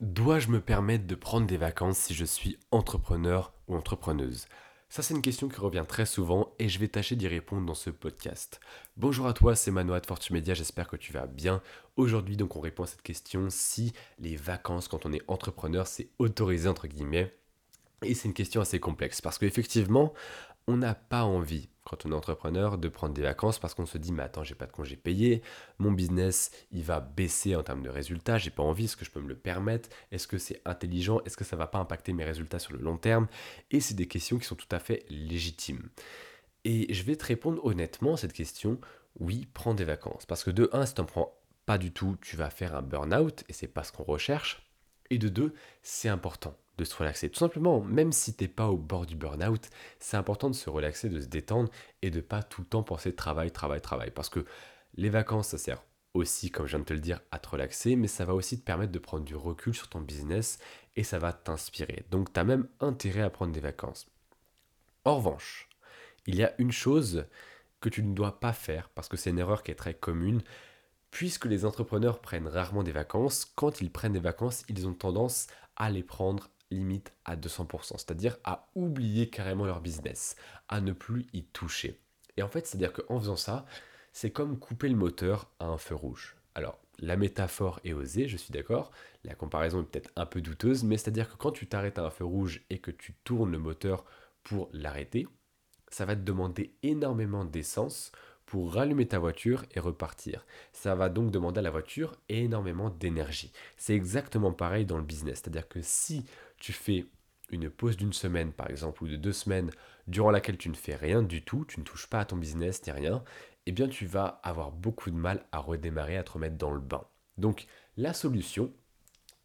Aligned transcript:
Dois-je 0.00 0.46
me 0.50 0.60
permettre 0.60 1.08
de 1.08 1.16
prendre 1.16 1.48
des 1.48 1.56
vacances 1.56 1.98
si 1.98 2.14
je 2.14 2.24
suis 2.24 2.56
entrepreneur 2.70 3.52
ou 3.66 3.74
entrepreneuse? 3.74 4.46
Ça 4.88 5.02
c'est 5.02 5.12
une 5.12 5.22
question 5.22 5.48
qui 5.48 5.58
revient 5.58 5.84
très 5.88 6.06
souvent 6.06 6.54
et 6.60 6.68
je 6.68 6.78
vais 6.78 6.86
tâcher 6.86 7.16
d'y 7.16 7.26
répondre 7.26 7.66
dans 7.66 7.74
ce 7.74 7.90
podcast. 7.90 8.60
Bonjour 8.96 9.26
à 9.26 9.32
toi, 9.32 9.56
c'est 9.56 9.72
Manoa 9.72 9.98
de 9.98 10.06
Fortumedia, 10.06 10.54
j'espère 10.54 10.86
que 10.86 10.94
tu 10.94 11.12
vas 11.12 11.26
bien. 11.26 11.62
Aujourd'hui 11.96 12.36
donc 12.36 12.54
on 12.54 12.60
répond 12.60 12.84
à 12.84 12.86
cette 12.86 13.02
question 13.02 13.48
si 13.50 13.92
les 14.20 14.36
vacances 14.36 14.86
quand 14.86 15.04
on 15.04 15.12
est 15.12 15.22
entrepreneur 15.26 15.88
c'est 15.88 16.10
autorisé 16.20 16.68
entre 16.68 16.86
guillemets. 16.86 17.34
Et 18.02 18.14
c'est 18.14 18.28
une 18.28 18.34
question 18.34 18.60
assez 18.60 18.78
complexe 18.78 19.20
parce 19.20 19.36
qu'effectivement, 19.36 20.14
on 20.68 20.76
n'a 20.76 20.94
pas 20.94 21.24
envie, 21.24 21.70
quand 21.88 22.06
on 22.06 22.12
est 22.12 22.14
entrepreneur, 22.14 22.78
de 22.78 22.88
prendre 22.88 23.14
des 23.14 23.22
vacances 23.22 23.58
parce 23.58 23.74
qu'on 23.74 23.86
se 23.86 23.98
dit, 23.98 24.12
mais 24.12 24.22
attends, 24.22 24.44
j'ai 24.44 24.54
pas 24.54 24.66
de 24.66 24.72
congé 24.72 24.96
payé, 24.96 25.42
mon 25.78 25.92
business, 25.92 26.50
il 26.70 26.82
va 26.82 27.00
baisser 27.00 27.56
en 27.56 27.62
termes 27.62 27.82
de 27.82 27.88
résultats, 27.88 28.38
j'ai 28.38 28.50
pas 28.50 28.62
envie, 28.62 28.84
est-ce 28.84 28.96
que 28.96 29.04
je 29.04 29.10
peux 29.10 29.20
me 29.20 29.28
le 29.28 29.36
permettre? 29.36 29.88
Est-ce 30.12 30.26
que 30.26 30.38
c'est 30.38 30.60
intelligent? 30.64 31.20
Est-ce 31.24 31.36
que 31.36 31.44
ça 31.44 31.56
va 31.56 31.66
pas 31.66 31.78
impacter 31.78 32.12
mes 32.12 32.24
résultats 32.24 32.58
sur 32.58 32.72
le 32.72 32.80
long 32.80 32.98
terme? 32.98 33.26
Et 33.70 33.80
c'est 33.80 33.94
des 33.94 34.06
questions 34.06 34.38
qui 34.38 34.46
sont 34.46 34.56
tout 34.56 34.68
à 34.70 34.78
fait 34.78 35.04
légitimes. 35.08 35.88
Et 36.64 36.92
je 36.92 37.02
vais 37.02 37.16
te 37.16 37.24
répondre 37.24 37.64
honnêtement 37.64 38.14
à 38.14 38.16
cette 38.16 38.32
question, 38.32 38.78
oui, 39.18 39.48
prends 39.52 39.74
des 39.74 39.84
vacances. 39.84 40.26
Parce 40.26 40.44
que 40.44 40.50
de 40.50 40.68
un, 40.72 40.86
si 40.86 40.94
tu 40.94 41.00
n'en 41.00 41.06
prends 41.06 41.34
pas 41.66 41.78
du 41.78 41.92
tout, 41.92 42.16
tu 42.20 42.36
vas 42.36 42.50
faire 42.50 42.74
un 42.74 42.82
burn-out, 42.82 43.44
et 43.48 43.52
c'est 43.52 43.68
pas 43.68 43.84
ce 43.84 43.92
qu'on 43.92 44.04
recherche. 44.04 44.67
Et 45.10 45.18
de 45.18 45.28
deux, 45.28 45.54
c'est 45.82 46.08
important 46.08 46.56
de 46.76 46.84
se 46.84 46.94
relaxer. 46.94 47.28
Tout 47.28 47.38
simplement, 47.38 47.80
même 47.80 48.12
si 48.12 48.34
t'es 48.34 48.48
pas 48.48 48.68
au 48.68 48.76
bord 48.76 49.04
du 49.04 49.16
burn-out, 49.16 49.68
c'est 49.98 50.16
important 50.16 50.48
de 50.48 50.54
se 50.54 50.70
relaxer, 50.70 51.08
de 51.08 51.20
se 51.20 51.26
détendre 51.26 51.70
et 52.02 52.10
de 52.10 52.20
pas 52.20 52.42
tout 52.42 52.60
le 52.60 52.66
temps 52.66 52.82
penser 52.82 53.14
travail, 53.14 53.50
travail, 53.50 53.80
travail. 53.80 54.10
Parce 54.12 54.28
que 54.28 54.44
les 54.94 55.10
vacances, 55.10 55.48
ça 55.48 55.58
sert 55.58 55.82
aussi, 56.14 56.50
comme 56.50 56.66
je 56.66 56.72
viens 56.72 56.80
de 56.80 56.84
te 56.84 56.94
le 56.94 57.00
dire, 57.00 57.20
à 57.30 57.38
te 57.38 57.48
relaxer, 57.48 57.96
mais 57.96 58.08
ça 58.08 58.24
va 58.24 58.34
aussi 58.34 58.58
te 58.58 58.64
permettre 58.64 58.92
de 58.92 58.98
prendre 58.98 59.24
du 59.24 59.34
recul 59.34 59.74
sur 59.74 59.88
ton 59.88 60.00
business 60.00 60.58
et 60.96 61.04
ça 61.04 61.18
va 61.18 61.32
t'inspirer. 61.32 62.04
Donc 62.10 62.32
tu 62.32 62.40
as 62.40 62.44
même 62.44 62.68
intérêt 62.80 63.22
à 63.22 63.30
prendre 63.30 63.52
des 63.52 63.60
vacances. 63.60 64.08
En 65.04 65.16
revanche, 65.16 65.68
il 66.26 66.36
y 66.36 66.44
a 66.44 66.54
une 66.58 66.72
chose 66.72 67.26
que 67.80 67.88
tu 67.88 68.02
ne 68.02 68.14
dois 68.14 68.40
pas 68.40 68.52
faire, 68.52 68.88
parce 68.90 69.08
que 69.08 69.16
c'est 69.16 69.30
une 69.30 69.38
erreur 69.38 69.62
qui 69.62 69.70
est 69.70 69.76
très 69.76 69.94
commune, 69.94 70.42
puisque 71.18 71.46
les 71.46 71.64
entrepreneurs 71.64 72.20
prennent 72.20 72.46
rarement 72.46 72.84
des 72.84 72.92
vacances, 72.92 73.44
quand 73.56 73.80
ils 73.80 73.90
prennent 73.90 74.12
des 74.12 74.20
vacances, 74.20 74.62
ils 74.68 74.86
ont 74.86 74.94
tendance 74.94 75.48
à 75.74 75.90
les 75.90 76.04
prendre 76.04 76.48
limite 76.70 77.12
à 77.24 77.34
200%, 77.34 77.94
c'est-à-dire 77.96 78.36
à 78.44 78.68
oublier 78.76 79.28
carrément 79.28 79.66
leur 79.66 79.80
business, 79.80 80.36
à 80.68 80.80
ne 80.80 80.92
plus 80.92 81.26
y 81.32 81.42
toucher. 81.42 82.00
Et 82.36 82.42
en 82.44 82.48
fait, 82.48 82.68
c'est-à-dire 82.68 82.92
qu'en 82.92 83.18
faisant 83.18 83.34
ça, 83.34 83.66
c'est 84.12 84.30
comme 84.30 84.60
couper 84.60 84.88
le 84.88 84.94
moteur 84.94 85.50
à 85.58 85.66
un 85.66 85.76
feu 85.76 85.96
rouge. 85.96 86.36
Alors, 86.54 86.78
la 87.00 87.16
métaphore 87.16 87.80
est 87.82 87.94
osée, 87.94 88.28
je 88.28 88.36
suis 88.36 88.52
d'accord, 88.52 88.92
la 89.24 89.34
comparaison 89.34 89.80
est 89.82 89.86
peut-être 89.86 90.12
un 90.14 90.24
peu 90.24 90.40
douteuse, 90.40 90.84
mais 90.84 90.98
c'est-à-dire 90.98 91.28
que 91.28 91.36
quand 91.36 91.50
tu 91.50 91.66
t'arrêtes 91.66 91.98
à 91.98 92.04
un 92.04 92.10
feu 92.10 92.26
rouge 92.26 92.62
et 92.70 92.78
que 92.78 92.92
tu 92.92 93.14
tournes 93.24 93.50
le 93.50 93.58
moteur 93.58 94.04
pour 94.44 94.68
l'arrêter, 94.72 95.26
ça 95.90 96.04
va 96.04 96.14
te 96.14 96.20
demander 96.20 96.76
énormément 96.84 97.44
d'essence 97.44 98.12
pour 98.48 98.72
rallumer 98.72 99.06
ta 99.06 99.18
voiture 99.18 99.64
et 99.74 99.80
repartir. 99.80 100.46
Ça 100.72 100.94
va 100.94 101.10
donc 101.10 101.30
demander 101.30 101.58
à 101.58 101.62
la 101.62 101.70
voiture 101.70 102.14
énormément 102.30 102.88
d'énergie. 102.88 103.52
C'est 103.76 103.94
exactement 103.94 104.52
pareil 104.52 104.86
dans 104.86 104.96
le 104.96 105.02
business. 105.02 105.40
C'est-à-dire 105.42 105.68
que 105.68 105.82
si 105.82 106.24
tu 106.56 106.72
fais 106.72 107.04
une 107.50 107.68
pause 107.68 107.98
d'une 107.98 108.14
semaine 108.14 108.52
par 108.52 108.70
exemple 108.70 109.04
ou 109.04 109.08
de 109.08 109.16
deux 109.16 109.34
semaines 109.34 109.70
durant 110.06 110.30
laquelle 110.30 110.56
tu 110.56 110.70
ne 110.70 110.74
fais 110.74 110.96
rien 110.96 111.22
du 111.22 111.44
tout, 111.44 111.66
tu 111.66 111.78
ne 111.78 111.84
touches 111.84 112.06
pas 112.06 112.20
à 112.20 112.24
ton 112.24 112.36
business 112.36 112.86
ni 112.86 112.92
rien, 112.92 113.22
eh 113.66 113.72
bien 113.72 113.86
tu 113.86 114.06
vas 114.06 114.40
avoir 114.42 114.72
beaucoup 114.72 115.10
de 115.10 115.16
mal 115.16 115.44
à 115.52 115.58
redémarrer, 115.58 116.16
à 116.16 116.22
te 116.22 116.32
remettre 116.32 116.56
dans 116.56 116.72
le 116.72 116.80
bain. 116.80 117.04
Donc 117.36 117.66
la 117.98 118.14
solution, 118.14 118.72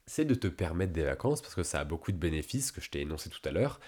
c'est 0.05 0.23
de 0.23 0.33
te 0.33 0.47
permettre 0.47 0.93
des 0.93 1.03
vacances 1.03 1.41
parce 1.41 1.55
que 1.55 1.63
ça 1.63 1.81
a 1.81 1.85
beaucoup 1.85 2.13
de 2.13 2.17
bénéfices 2.17 2.71
que 2.71 2.79
je 2.79 2.89
t'ai 2.89 3.01
énoncé 3.01 3.29
tout 3.29 3.41
à 3.43 3.51
l'heure, 3.51 3.81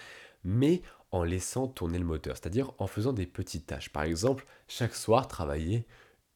mais 0.44 0.82
en 1.16 1.24
laissant 1.24 1.68
tourner 1.68 1.98
le 1.98 2.04
moteur, 2.04 2.36
c'est-à-dire 2.36 2.74
en 2.78 2.88
faisant 2.88 3.14
des 3.14 3.26
petites 3.26 3.68
tâches. 3.68 3.90
Par 3.90 4.04
exemple, 4.04 4.46
chaque 4.68 4.94
soir, 4.94 5.30
travailler 5.30 5.88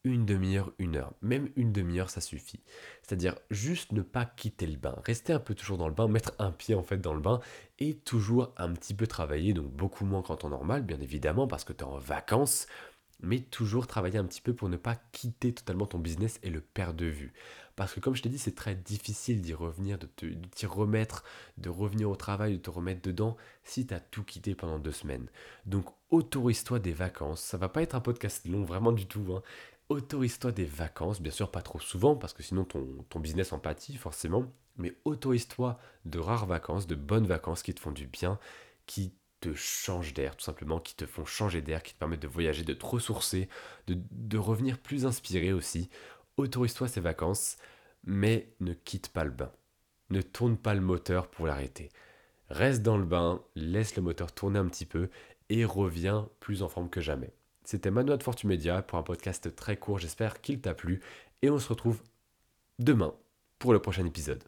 une 0.05 0.25
demi-heure, 0.25 0.71
une 0.79 0.95
heure. 0.95 1.11
Même 1.21 1.49
une 1.57 1.73
demi-heure, 1.73 2.09
ça 2.09 2.21
suffit. 2.21 2.61
C'est-à-dire 3.03 3.35
juste 3.49 3.91
ne 3.91 4.01
pas 4.01 4.23
quitter 4.23 4.67
le 4.67 4.77
bain. 4.77 4.95
Rester 5.03 5.33
un 5.33 5.39
peu 5.41 5.53
toujours 5.53 5.77
dans 5.77 5.89
le 5.89 5.93
bain, 5.93 6.07
mettre 6.07 6.31
un 6.39 6.51
pied 6.51 6.75
en 6.75 6.83
fait 6.83 6.97
dans 6.97 7.13
le 7.13 7.19
bain 7.19 7.41
et 7.79 7.97
toujours 7.97 8.53
un 8.55 8.71
petit 8.71 8.93
peu 8.93 9.05
travailler, 9.05 9.53
donc 9.53 9.69
beaucoup 9.69 10.05
moins 10.05 10.21
qu'en 10.21 10.37
temps 10.37 10.49
normal, 10.49 10.83
bien 10.83 11.01
évidemment, 11.01 11.45
parce 11.45 11.65
que 11.65 11.73
tu 11.73 11.83
es 11.83 11.87
en 11.87 11.97
vacances, 11.97 12.65
mais 13.21 13.39
toujours 13.39 13.87
travailler 13.87 14.17
un 14.17 14.25
petit 14.25 14.41
peu 14.41 14.53
pour 14.53 14.69
ne 14.69 14.77
pas 14.77 14.95
quitter 15.11 15.53
totalement 15.53 15.85
ton 15.85 15.99
business 15.99 16.39
et 16.43 16.49
le 16.49 16.61
perdre 16.61 16.99
de 16.99 17.05
vue. 17.05 17.33
Parce 17.75 17.93
que 17.93 18.01
comme 18.01 18.15
je 18.15 18.21
t'ai 18.21 18.29
dit, 18.29 18.37
c'est 18.37 18.55
très 18.55 18.75
difficile 18.75 19.41
d'y 19.41 19.53
revenir, 19.53 19.97
de 19.97 20.07
t'y 20.51 20.65
remettre, 20.65 21.23
de 21.57 21.69
revenir 21.69 22.09
au 22.09 22.15
travail, 22.15 22.57
de 22.57 22.61
te 22.61 22.69
remettre 22.69 23.01
dedans 23.01 23.37
si 23.63 23.87
tu 23.87 23.93
as 23.93 24.01
tout 24.01 24.23
quitté 24.23 24.53
pendant 24.53 24.79
deux 24.79 24.91
semaines. 24.91 25.27
Donc 25.65 25.85
autorise-toi 26.09 26.79
des 26.79 26.91
vacances. 26.91 27.41
Ça 27.41 27.57
va 27.57 27.69
pas 27.69 27.81
être 27.81 27.95
un 27.95 28.01
podcast 28.01 28.45
long, 28.45 28.63
vraiment 28.63 28.91
du 28.91 29.05
tout. 29.05 29.33
Hein. 29.33 29.43
Autorise-toi 29.87 30.51
des 30.51 30.65
vacances, 30.65 31.21
bien 31.21 31.31
sûr 31.31 31.51
pas 31.51 31.61
trop 31.61 31.79
souvent, 31.79 32.15
parce 32.15 32.33
que 32.33 32.43
sinon 32.43 32.65
ton, 32.65 33.19
business 33.19 33.53
en 33.53 33.59
pâtit 33.59 33.95
forcément. 33.95 34.45
Mais 34.75 34.95
autorise-toi 35.05 35.79
de 36.05 36.19
rares 36.19 36.47
vacances, 36.47 36.85
de 36.85 36.95
bonnes 36.95 37.27
vacances 37.27 37.63
qui 37.63 37.73
te 37.73 37.79
font 37.79 37.91
du 37.91 38.07
bien, 38.07 38.39
qui 38.87 39.13
te 39.39 39.53
changent 39.53 40.13
d'air, 40.13 40.35
tout 40.35 40.43
simplement, 40.43 40.79
qui 40.79 40.95
te 40.95 41.05
font 41.05 41.25
changer 41.25 41.61
d'air, 41.61 41.83
qui 41.83 41.93
te 41.93 41.99
permettent 41.99 42.21
de 42.21 42.27
voyager, 42.27 42.63
de 42.63 42.73
te 42.73 42.85
ressourcer, 42.85 43.49
de, 43.87 44.37
revenir 44.37 44.77
plus 44.77 45.05
inspiré 45.05 45.53
aussi. 45.53 45.89
Autorise-toi 46.37 46.87
ces 46.87 47.01
vacances, 47.01 47.57
mais 48.03 48.49
ne 48.59 48.73
quitte 48.73 49.09
pas 49.09 49.23
le 49.23 49.31
bain. 49.31 49.51
Ne 50.09 50.21
tourne 50.21 50.57
pas 50.57 50.73
le 50.73 50.81
moteur 50.81 51.29
pour 51.29 51.47
l'arrêter. 51.47 51.89
Reste 52.49 52.81
dans 52.81 52.97
le 52.97 53.05
bain, 53.05 53.43
laisse 53.55 53.95
le 53.95 54.01
moteur 54.01 54.31
tourner 54.31 54.59
un 54.59 54.67
petit 54.67 54.85
peu 54.85 55.09
et 55.49 55.65
reviens 55.65 56.29
plus 56.39 56.63
en 56.63 56.69
forme 56.69 56.89
que 56.89 57.01
jamais. 57.01 57.33
C'était 57.63 57.91
Manoa 57.91 58.17
de 58.17 58.23
Fortumedia 58.23 58.81
pour 58.81 58.97
un 58.97 59.03
podcast 59.03 59.55
très 59.55 59.77
court, 59.77 59.99
j'espère 59.99 60.41
qu'il 60.41 60.59
t'a 60.59 60.73
plu 60.73 61.01
et 61.41 61.49
on 61.49 61.59
se 61.59 61.69
retrouve 61.69 62.01
demain 62.79 63.13
pour 63.59 63.73
le 63.73 63.79
prochain 63.79 64.05
épisode. 64.05 64.43